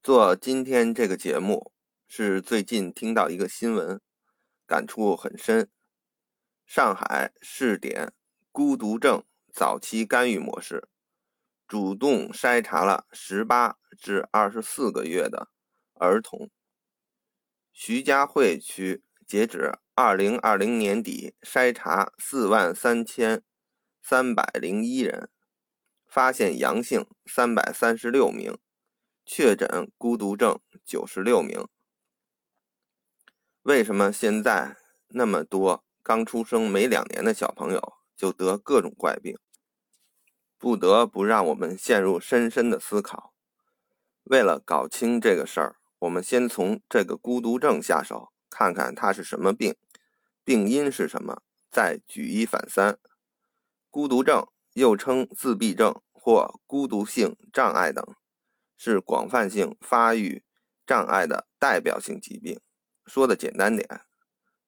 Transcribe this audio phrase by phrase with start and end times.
[0.00, 1.72] 做今天这个节目，
[2.06, 4.00] 是最近听到一个新闻，
[4.64, 5.68] 感触很深。
[6.64, 8.12] 上海试点
[8.52, 10.88] 孤独症早期干预模式，
[11.66, 15.48] 主动筛查了十八至二十四个月的
[15.94, 16.48] 儿童。
[17.72, 23.42] 徐家汇区截止二零二零年底筛查四万三千
[24.00, 25.28] 三百零一人，
[26.06, 28.56] 发现阳性三百三十六名。
[29.30, 31.68] 确诊孤独症九十六名，
[33.60, 34.78] 为什么现在
[35.08, 39.36] 那么多刚出生没两年的小朋友就得各种怪病？
[40.56, 43.34] 不得不让我们陷入深深的思考。
[44.24, 49.76] 为了搞清这个事儿，我们先从这个孤独症下手，看看它是什么病，
[50.42, 52.98] 病因是什么，再举一反三。
[53.90, 58.02] 孤独症又称自闭症或孤独性障碍等。
[58.78, 60.44] 是广泛性发育
[60.86, 62.58] 障碍的代表性疾病。
[63.04, 64.02] 说的简单点，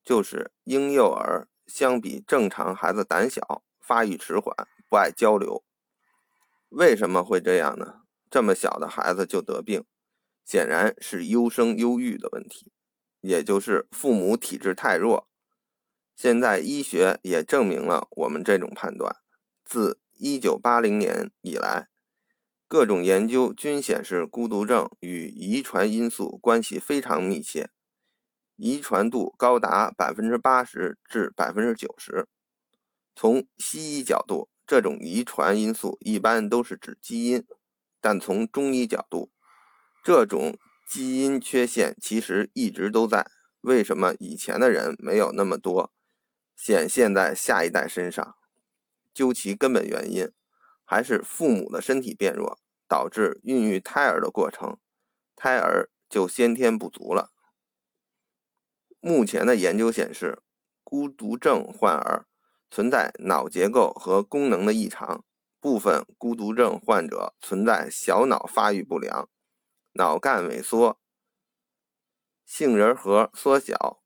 [0.03, 4.55] 就是婴幼儿相比正常孩子胆小、发育迟缓、
[4.89, 5.65] 不爱交流。
[6.71, 8.01] 为什么会这样呢？
[8.29, 9.85] 这么小的孩子就得病，
[10.45, 12.73] 显然是优生优育的问题，
[13.21, 15.29] 也就是父母体质太弱。
[16.17, 19.17] 现在医学也证明了我们这种判断。
[19.65, 21.90] 自1980年以来。
[22.71, 27.69] 各种研究均显示，孤独症与遗传因素关系非常密切，
[28.55, 32.29] 遗传度高达百分之八十至百分之九十。
[33.17, 37.41] 从西医角度，这种遗传因素一般都是指基因；
[38.01, 39.33] 但从中医角度，
[40.05, 40.57] 这种
[40.89, 43.29] 基因缺陷其实一直都在。
[43.63, 45.93] 为什么以前的人没有那么多，
[46.55, 48.37] 显现在下一代身上？
[49.13, 50.31] 究其根本原因。
[50.91, 54.77] 还是父母的身体变弱，导致孕育胎儿的过程，
[55.37, 57.31] 胎儿就先天不足了。
[58.99, 60.43] 目前的研究显示，
[60.83, 62.27] 孤独症患儿
[62.73, 65.25] 存在脑结构和功能的异常，
[65.61, 69.29] 部分孤独症患者存在小脑发育不良、
[69.93, 70.99] 脑干萎缩、
[72.45, 74.03] 杏仁核缩小、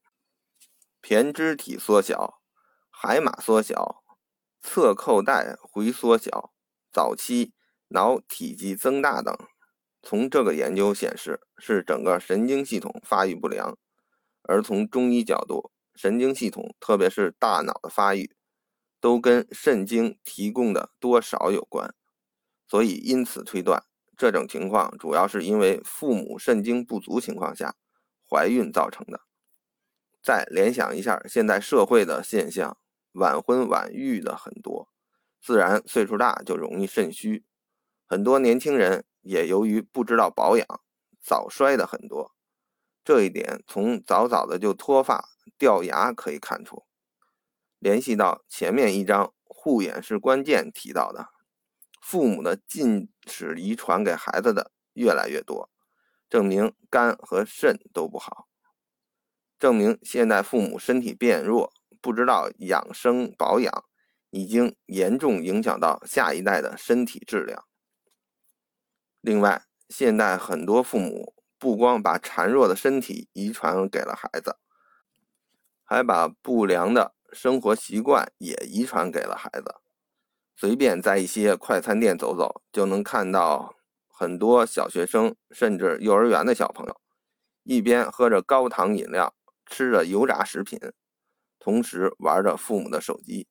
[1.00, 2.42] 胼胝体缩小、
[2.90, 4.04] 海马缩小、
[4.60, 6.53] 侧扣带回缩小。
[6.94, 7.52] 早期
[7.88, 9.36] 脑体积增大等，
[10.00, 13.76] 从这个研究显示是整个神经系统发育不良，
[14.42, 18.36] 而从中医角度，神经系统特别是大脑的发育，
[19.00, 21.92] 都跟肾精提供的多少有关，
[22.68, 23.82] 所以因此推断
[24.16, 27.74] 这种情况主要是因为父母肾精不足情况下
[28.30, 29.22] 怀孕造成的。
[30.22, 32.78] 再联想一下现在社会的现象，
[33.14, 34.93] 晚婚晚育的很多。
[35.44, 37.44] 自然岁数大就容易肾虚，
[38.06, 40.66] 很多年轻人也由于不知道保养，
[41.20, 42.34] 早衰的很多。
[43.04, 45.28] 这一点从早早的就脱发
[45.58, 46.86] 掉牙可以看出。
[47.78, 51.28] 联系到前面一章护眼是关键提到的，
[52.00, 55.68] 父母的近视遗传给孩子的越来越多，
[56.30, 58.48] 证明肝和肾都不好，
[59.58, 63.84] 证明现在父母身体变弱，不知道养生保养。
[64.34, 67.66] 已经严重影响到下一代的身体质量。
[69.20, 74.56] 另外，现在很多父母不光把孱弱的身体遗传给了孩子，
[75.84, 79.76] 还把不良的生活习惯也遗传给了孩子。
[80.56, 83.76] 随便在一些快餐店走走，就能看到
[84.08, 87.00] 很多小学生甚至幼儿园的小朋友，
[87.62, 89.32] 一边喝着高糖饮料，
[89.66, 90.76] 吃着油炸食品，
[91.60, 93.46] 同时玩着父母的手机。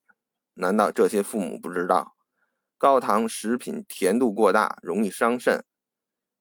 [0.54, 2.14] 难道这些父母不知道，
[2.78, 5.64] 高糖食品甜度过大容易伤肾，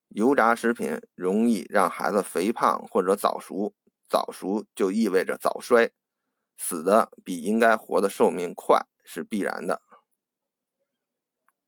[0.10, 3.74] 油炸食品容易让孩子肥胖或者早熟，
[4.08, 5.92] 早熟就意味着早衰，
[6.58, 9.82] 死的比应该活的寿命快是必然的。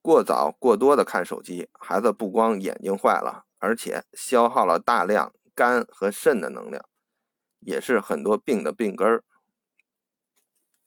[0.01, 6.87] 过早过多的看手机，孩子不光眼睛坏了，而且消耗了大量肝和肾的能量，
[7.59, 9.23] 也是很多病的病根儿。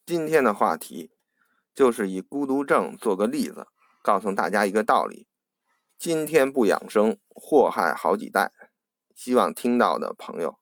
[0.06, 1.17] 今天的话题。
[1.78, 3.68] 就是以孤独症做个例子，
[4.02, 5.28] 告诉大家一个道理：
[5.96, 8.50] 今天不养生，祸害好几代。
[9.14, 10.58] 希望听到的朋友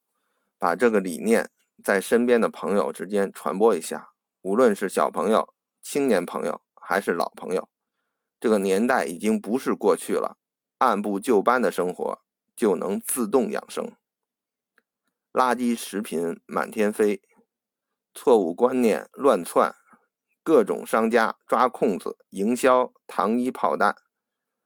[0.58, 1.50] 把这个理念
[1.82, 4.10] 在身边的朋友之间传播一下。
[4.42, 7.66] 无论是小朋友、青年朋友还是老朋友，
[8.38, 10.36] 这个年代已经不是过去了。
[10.76, 12.20] 按部就班的生活
[12.54, 13.90] 就能自动养生。
[15.32, 17.22] 垃圾食品满天飞，
[18.12, 19.74] 错误观念乱窜。
[20.46, 23.96] 各种商家抓空子营销糖衣炮弹，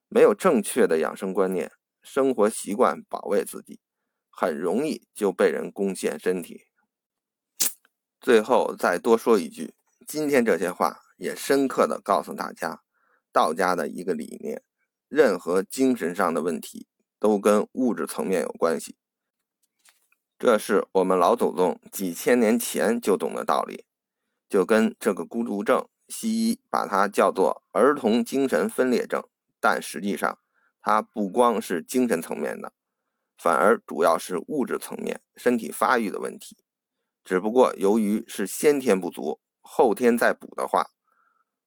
[0.09, 1.73] 没有正确的养生观念，
[2.03, 3.81] 生活习惯保卫自己，
[4.29, 6.67] 很容易就被人攻陷身体。
[8.21, 9.75] 最后再多说一句，
[10.07, 12.83] 今天这些话也深刻的告诉大家，
[13.33, 14.63] 道家的一个理念：
[15.09, 16.89] 任何精神上的问题
[17.19, 18.99] 都跟物质层面有关系。
[20.39, 23.87] 这是我们老祖宗几千年前就懂的道理，
[24.51, 29.23] 就跟这个孤独症，西医把它叫做儿童精神分裂症，
[29.61, 30.39] 但实际上
[30.83, 32.73] 它不光是精神层面的，
[33.39, 36.59] 反而主要是物质层面身体发育的问题。
[37.23, 40.91] 只不过由于是先天不足，后天再补的话，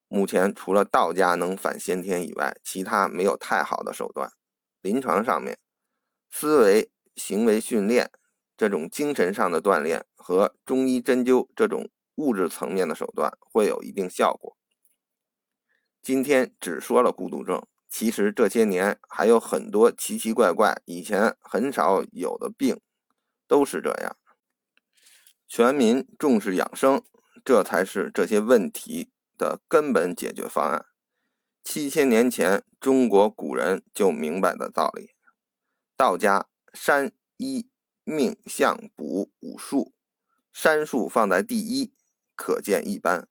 [0.10, 4.30] 目前除了道家能反先天以外，其他没有太好的手段。
[4.82, 5.58] 临床上面，
[6.30, 8.12] 思维行为训练
[8.58, 14.58] 这种精神上的锻炼和中医针灸这种物质层面的手段会有一定效果。
[16.02, 22.82] 今天只说了孤独症，其实这些年还有很多奇奇怪怪、以前很少有的病，
[23.48, 24.18] 都是这样。
[25.48, 27.04] 全民重视养生，
[27.46, 30.86] 这才是这些问题的根本解决方案。
[31.64, 35.12] 七千年前，中国古人就明白的道理。
[35.96, 37.70] 道家山医
[38.04, 39.94] 命相卜五术，
[40.52, 41.94] 山术放在第一，
[42.36, 43.28] 可见一斑。